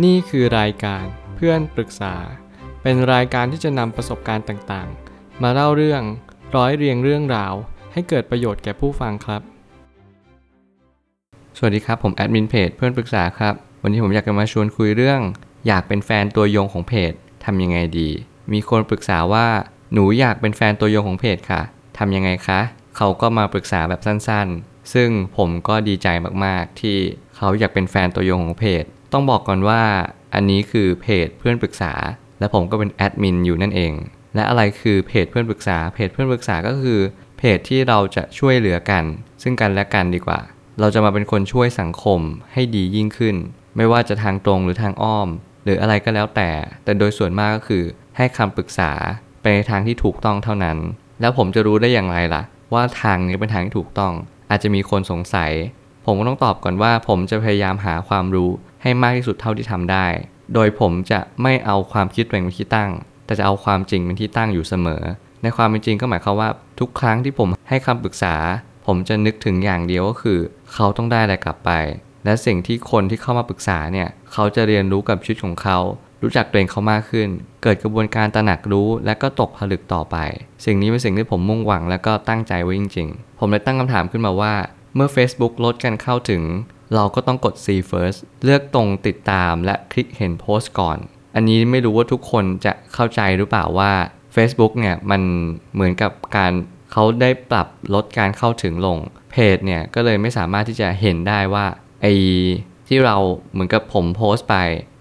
[0.00, 1.04] นี่คือรายการ
[1.36, 2.14] เพื่อนปรึกษา
[2.82, 6.02] เป็นรายการที่จะนำประสบการณ์ต่างๆ มาเล่าเรื่อง
[6.56, 7.54] ร้อยเรียงเรื่องราว
[7.92, 9.42] ให้เกิดประโยชน์แก่ผู้ฟังครับ
[11.56, 15.20] สวัสดีครับผมแอดมินเพจเพื่อนปรึกษาครับ วันนี้ผมอยากจะมาชวนคุยเรื่อง
[15.66, 17.12] อยากเป็นแฟนตัวยงของเพจ
[17.44, 18.10] ทำยังไงดี
[18.52, 19.46] มีคนปรึกษาว่า
[19.92, 21.62] หนูอยากเป็นแฟนตัวยงของเพจค่ะ
[21.98, 22.60] ทำยังไงคะ
[22.96, 26.08] เขาก็มาปรึกษาแบบสั้นๆ ซึ่งผมก็ดีใจ
[26.44, 26.96] มากๆ ที่
[27.36, 29.82] เขาอยากเป็นแฟนตัวยงของเพจ ต้องบอกก่อนว่า
[30.34, 31.92] อันนี้คือเพจเพื่อนปรึกษา
[32.38, 33.92] และผมก็เป็นแอดมินอยู่นั่นเอง
[34.34, 37.00] และอะไรคือเพจเพื่อนปรึกษา เพจเพื่อนปรึกษาก็คือ
[37.38, 39.04] เพจที่เราจะช่วยเหลือกัน
[39.42, 40.40] ซึ่งกันและกันดีกว่า
[40.80, 42.20] เราจะมาเป็นคนช่วยสังคม
[42.52, 43.36] ให้ดียิ่งขึ้น
[43.76, 45.28] ไม่ว่าจะทางตรงหรือทางอ้อม
[45.64, 46.50] หรืออะไรก็แล้วแต่
[46.84, 47.84] แต่โดยส่วนมากก็คือ
[48.16, 48.92] ให้คำปรึกษา
[49.40, 50.78] ไปในทางที่ถูกต้องเท่านั้น
[51.20, 52.42] แล้วผมจะรู้ได้อย่างไรล่ะ
[52.74, 54.12] ว่าทางนี้เป็นทางที่ถูกต้อง
[54.50, 55.52] อาจจะมีคนสงสัย
[56.06, 58.50] ผมก็ต้องตอบก่อนว่า ผมจะพยายามหาความรู้
[58.82, 60.06] ให้มากที่สุดเท่าที่ทำได้
[60.54, 62.90] โดยผมจะไม่เอาความคิดตัวเองเป็นที่ตั้ง
[63.26, 65.02] แต่จะเอาความจริงเป็นที่ตั้งอยู่เสมอ
[65.42, 66.48] ในความเป็นจริงก็หมายความว่า
[66.80, 68.34] ทุกครั้งที่ผมให้คำปรึกษา
[68.86, 70.38] ผมจะนึกถึงอย่างเดียวก็คือ
[70.74, 71.70] เขาต้องได้อะไรกลับไป
[72.24, 75.78] และสิ่งที่คนที่เข้ามาปรึกษาเนี่ยเขาจะเรียนรู้กับชีวิตของเขา
[76.22, 77.28] รู้จักตัวเองเขามากขึ้น
[77.62, 80.16] เกิดกระบวนการตระหนักรู้และก็ตกผลึกต่อไป
[80.64, 84.52] สิ่งนี้เป็นสิ่งที่ผมมุ่งหวังและก็ตั้งใจไว้จริง ๆ ผมเลยตั้งคำถามขึ้นมาว่า
[84.94, 86.42] เมื่อ Facebook ลดกันเข้าถึง
[86.94, 90.98] เราก็ต้องกด see first เลือกตรงติดตามและคลิกเห็นโพสต์ก่อน
[91.34, 93.92] อันนี้ไม่รู้ว่าทุกคนจะเข้าใจหรือเปล่าว่า
[94.34, 95.22] Facebook เนี่ยมัน
[95.74, 96.52] เหมือนกับการ
[96.92, 98.98] เขาได้ปรับลดการเข้าถึงลง
[99.30, 101.66] เพจเนี่ยก็เลยไม่สามารถที่จะเห็นได้ว่า
[102.02, 102.06] ไอ
[102.88, 103.16] ที่เรา
[103.52, 104.56] เหมือนกับผมโพสต์ไป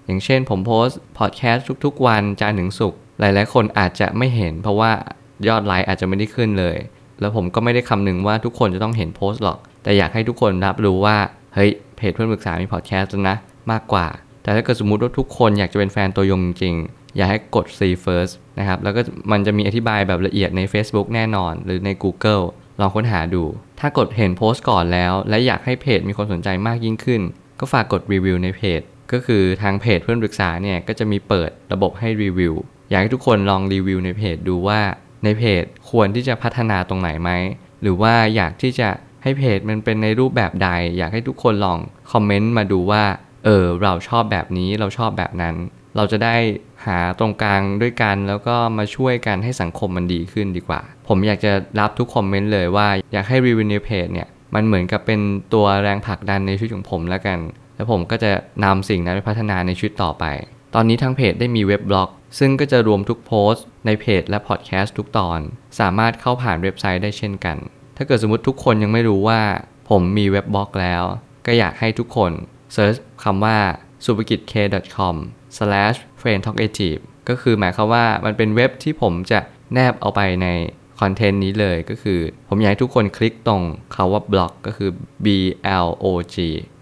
[0.06, 4.92] อย่างเช่นผมโพสต์พอดแคสต์ทุกๆ วันจันทร์ถึงศุกร์หลายๆคนอาจจะไม่เห็น เพราะว่า
[5.48, 6.78] ยอดไลค์อาจจะไม่ได้ขึ้นเลย
[7.20, 11.18] แล้วผมก็ไม่ได้คำนึงว่าทุกคนจะต้องเห็นโพสต์หรอก แต่อยากให้ทุกคนรับรู้ว่า
[11.56, 13.38] เฮ้ย เพจเพื่อนปรึกษามีพอดแคสต์นะ
[13.72, 14.08] มากกว่า
[14.44, 16.76] แต่ถ้าเกิดสมมุติว่าทุกคนอยากจะเป็นแฟนตัวยงจริง
[17.18, 22.44] อยากให้กด see first นะครับ แล้วก็มันจะมีอธิบายแบบละเอียดใน Facebook แน่นอน หรือใน Google
[22.80, 23.44] ลองค้นหาดู
[23.80, 27.22] ถ้ากดเห็นโพสต์ก่อนแล้ว และอยากให้เพจมีคนสนใจมากยิ่งขึ้น
[27.60, 28.82] ก็ฝากกดรีวิวในเพจ
[29.14, 32.54] ก็คือทางเพจเพื่อนปรึกษาเนี่ยก็จะมีเปิดระบบให้รีวิว
[32.90, 34.80] อยากให้ทุกคนลองรีวิวในเพจดูว่า
[35.24, 37.32] ในเพจควรที่จะพัฒนาตรงไหนไหม
[37.82, 38.90] หรือว่าอยากที่จะ
[39.24, 41.80] ให้เพจมันเป็นในรูปแบบใด อยากให้ทุกคนลอง
[42.12, 43.04] คอมเมนต์มาดูว่า
[43.46, 45.56] เออ เราชอบแบบนี้เราชอบแบบนั้น
[45.96, 46.36] เราจะได้
[46.86, 55.20] หาตรงกลางด้วยกัน แล้วก็มาช่วยกันให้สังคมมันดีขึ้นดีกว่า ผมอยากจะรับทุกคอมเมนต์เลยว่าอยากให้รีวิวในเพจเนี่ยมันเหมือนกับเป็น
[55.54, 57.40] ตัวแรงผลักดันในชีวิตของผมแล้วกัน
[57.76, 58.32] แล้วผมก็จะ
[58.64, 60.26] นำสิ่งนั้นไปพัฒนาในชีวิตต่อไป
[60.76, 65.40] ตอนนี้ทางเพจได้มีเว็บบล็อก ซึ่งก็จะรวมทุกโพสต์ในเพจและพอดแคสต์ทุกตอน
[65.80, 67.58] สามารถเข้าผ่านเว็บไซต์ได้เช่นกัน
[68.02, 69.42] ถ้าเกิดสมมติทุกคนยังไม่รู้ว่า
[69.90, 71.04] ผมมีเว็บบล็อกแล้ว
[71.46, 72.32] ก็อยากให้ทุกคน
[72.74, 73.58] search คำว่า
[74.06, 74.54] s u p a k i t k
[74.98, 75.16] com
[75.58, 76.96] slash f r i e n d t a l k a t i v
[76.98, 79.40] e ก็คือหมายความว่ามันเป็นเว็บที่ผมจะ
[79.74, 80.48] แนบเอาไปใน
[81.00, 82.20] คอนเทนต์นี้เลยก็คือ
[82.50, 83.62] ผมอยากให้ทุกคนคลิกตรง
[83.96, 84.90] คาว่าบล็อกก็คือ
[85.26, 85.28] B
[85.86, 86.36] L O G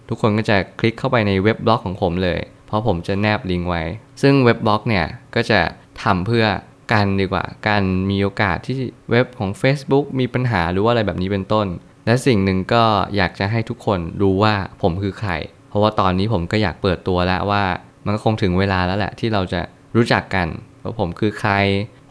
[0.10, 3.84] ทุกคนก็จะคลิกเข้าไปในเว็บบล็อกของผมเลย เพราะผมจะแนบลิงก์ไว้
[4.22, 5.06] ซึ่งเว็บบล็อกเนี่ย
[5.36, 5.60] ก็จะ
[6.04, 6.46] ทำเพื่อ
[6.92, 8.78] กันดีกว่า การมีโอกาสที่
[9.12, 11.68] เว็บของ Facebook มีปัญหาหรือว่าอะไรแบบนี้เป็นต้น
[12.06, 12.84] และสิ่งหนึ่งก็
[13.16, 15.32] อยากจะให้ทุกคนรู้ว่าผมคือใคร
[15.70, 17.64] เพราะว่าตอนนี้ผมก็อยากเปิดตัวแล้วว่า
[18.06, 19.62] มันก็คงถึงเวลาแล้วแหละที่เราจะ
[19.96, 20.48] รู้จักกัน
[20.84, 21.54] ว่าผมคือใคร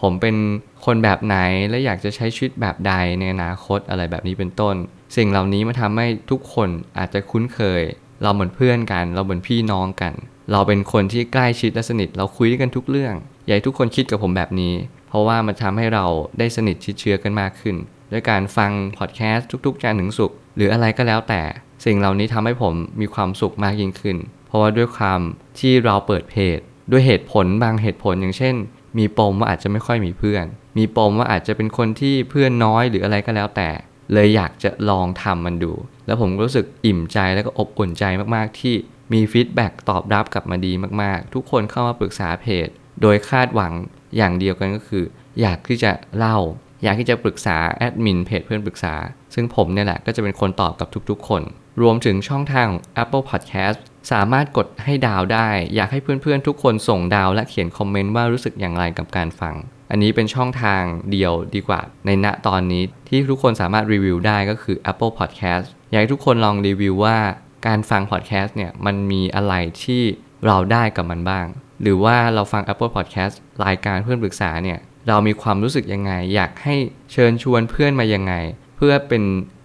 [0.02, 0.36] ผมเป็น
[0.84, 1.36] คนแบบไหน
[1.70, 4.74] และอยากจะใช้ชีวิตแบบใดในอนาคตอะไรแบบนี้เป็นต้น
[5.16, 6.68] สิ่งเหล่านี้มาทำให้ทุกคน
[6.98, 7.82] อาจจะคุ้นเคย
[8.22, 10.14] เราเหมือนเพื่อนกัน เราเหมือนพี่น้องกัน
[10.52, 13.14] เราเป็นคนที่ใกล้ชิดและสนิท เราคุยด้วยกันทุกเรื่อง
[13.48, 14.74] อยากให้ทุกคนคิดกับผมแบบนี้
[15.08, 16.04] เพราะว่ามันทำให้เรา
[16.38, 17.76] ได้สนิทชิดเชื้อกันมากขึ้น
[18.12, 21.42] ด้วยการฟังพอดแคสต์ทุกๆจันทร์ถึงศุกร์หรืออะไรก็แล้วแต่
[21.84, 24.16] สิ่งเหล่านี้ทำให้ผมมีความสุขมากยิ่งขึ้น
[24.46, 25.20] เพราะว่าด้วยความ
[25.58, 26.58] ที่เราเปิดเพจ
[26.90, 28.54] ด้วยเหตุผลบางเหตุผลอย่างเช่น
[28.98, 30.44] มีปมว่าอาจจะไม่ค่อยมีเพื่อน
[30.78, 33.70] มีปมว่าอาจจะเป็นคนที่เพื่อนน้อยหรืออะไรก็แล้วแต่
[34.12, 35.72] เลยอยากจะลองทำมันดู
[36.06, 38.04] แล้วผมรู้สึกอิ่มใจแล้วก็อบอุ่นใจ
[38.34, 38.74] มากๆที่
[39.12, 40.72] มี feedback ตอบรับกลับมาดี
[41.02, 42.68] มากๆ ทุกคนเข้ามาปรึกษาเพจ
[43.02, 43.72] โดยคาดหวัง
[44.16, 45.04] อย่างเดียวกันก็คือ
[45.40, 46.38] อยากที่จะเล่า
[46.82, 48.94] อยากที่จะปรึกษาแอดมินเพจเพื่อนปรึกษา
[49.34, 51.42] ซึ่งผมเนี่ยแหละก็จะเป็นคนตอบกับทุกๆ คน
[51.82, 53.78] รวมถึงช่องทางของ Apple Podcast
[54.12, 59.54] สามารถกดให้ดาวได้ อยากให้เพื่อนๆ ทุกคนส่งดาวและเขียนคอมเมนต์ว่ารู้สึกอย่างไรกับการฟัง
[59.90, 67.18] อันนี้เป็นช่องทางเดียวดีกว่า ในณตอนนี้ที่ทุกคนสามารถรีวิวได้ก็คือ Apple Podcast อยากให้ทุกคนลองรีวิวว่า
[67.66, 70.02] การฟังพอดแคสต์เนี่ยมันมีอะไรที่
[70.46, 71.46] เราได้กับมันบ้าง
[71.82, 73.34] หรือว่าเราฟัง Apple Podcast
[73.64, 74.78] รายการเพื่อนปรึกษาเนี่ย
[75.08, 76.74] เรามีความรู้สึกยังไง อยากให้
[77.12, 78.34] เชิญชวนเพื่อนมายังไง
[78.76, 79.22] เพื่อเป็น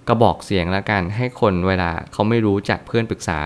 [0.07, 3.39] กระบอกเสียงแล้วกันให้คนเวลาเขาไม่รู้จักเพื่อนปรึกษา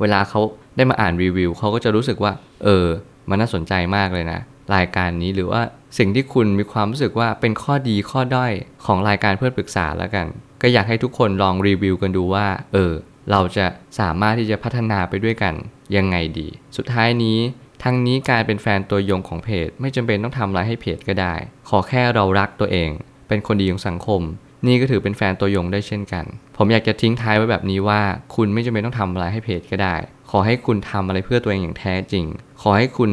[0.00, 0.40] เวลาเขา
[0.76, 2.32] ได้มาอ่านรีวิวเขาก็จะรู้สึกว่า
[2.64, 2.86] เออ
[3.28, 4.40] มันน่าสนใจมากเลยนะ
[4.74, 5.62] รายการนี้หรือว่า
[5.98, 8.52] สิ่งที่คุณมีความรู้สึกว่าเป็นข้อดีข้อด้อย
[8.86, 10.26] ของรายการเพื่อนปรึกษาแล้วกัน
[10.62, 12.92] ก็อยากให้ทุกคนลองรีวิวกันดูว่า เออ
[13.30, 13.66] เราจะ
[14.00, 15.54] สามารถที่จะพัฒนาไปด้วยกัน
[15.96, 17.38] ยังไงดี สุดท้ายนี้
[17.86, 21.34] ทั้งนี้การเป็นแฟนตัวยงของเพจ ไม่จำเป็นต้องทำอะไรให้เพจก็ได้
[21.68, 22.90] ขอแค่เรารักตัวเอง
[23.28, 24.20] เป็นคนดีของสังคม
[24.66, 26.24] นี่ก็ถือเป็นแฟนตัวยงได้เช่นกัน
[26.56, 28.00] ผมอยากจะทิ้งท้ายไว้แบบนี้ว่า
[28.34, 29.94] คุณไม่จำเป็นต้องทำอะไรให้เพจก็ได้
[30.30, 32.24] ขอให้คุณทำอะไรเพื่อตัวเองอย่างแท้จริง
[32.62, 33.10] ขอให้คุณ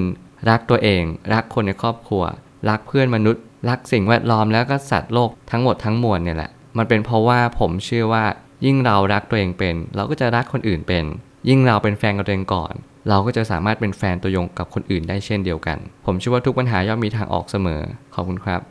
[0.50, 1.03] รักตัวเอง
[1.33, 2.23] รักคนในครอบครัว
[2.69, 8.25] รักเพื่อนมนุษย์ รักสิ่งแวดล้อมแล้วก็สัตว์โลกทั้งหมดทั้งมวลเนี่ยแหละ มันเป็นเพราะว่าผมเชื่อว่า
[8.65, 11.06] ยิ่งเรารักตัวเองเป็น เราก็จะรักคนอื่นเป็น
[11.50, 12.73] ยิ่งเราเป็นแฟนกับตัวเองก่อน
[13.09, 17.81] เราก็จะสามารถเป็นแฟนตัวยงกับคนอื่นได้เช่นเดียวกัน ผมเชื่อว่าทุกปัญหาย่อมมีทางออกเสมอ
[18.15, 18.62] ขอบคุณครับ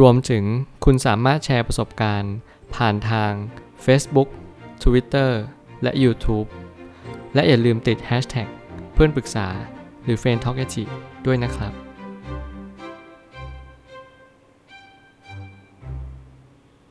[0.00, 0.44] รวมถึง
[0.84, 2.34] คุณสามารถแชร์ประสบการณ์
[2.74, 3.32] ผ่านทาง
[3.84, 4.28] Facebook
[4.82, 5.30] Twitter
[5.82, 6.48] และ YouTube
[7.34, 8.48] และอย่าลืมติด Hashtag
[8.94, 9.46] เพื่อนปรึกษา
[10.04, 10.64] หรือ f r ร e n d t a l k a
[11.26, 11.72] ด้วยนะครับ